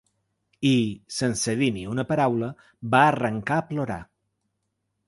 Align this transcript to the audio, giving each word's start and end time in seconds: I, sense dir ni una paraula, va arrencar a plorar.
I, 0.69 0.77
sense 1.17 1.55
dir 1.59 1.69
ni 1.75 1.85
una 1.91 2.07
paraula, 2.13 2.51
va 2.97 3.07
arrencar 3.13 3.61
a 3.63 3.69
plorar. 3.71 4.01